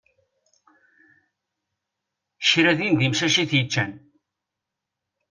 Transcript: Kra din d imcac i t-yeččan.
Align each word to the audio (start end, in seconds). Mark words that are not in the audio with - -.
Kra 2.47 2.71
din 2.77 2.93
d 2.99 3.01
imcac 3.07 3.35
i 3.43 3.45
t-yeččan. 3.51 3.91